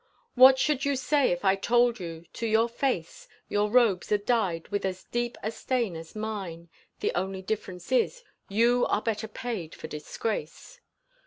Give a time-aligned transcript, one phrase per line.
[0.33, 4.67] What should you say if I told you to your face Your robes are dyed
[4.69, 6.69] with as deep a stain as mine,
[7.01, 10.79] The only difference is you are better paid for disgrace.